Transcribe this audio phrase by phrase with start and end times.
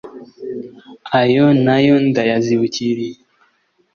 [1.21, 3.17] ayo na yo ndayazibukiriye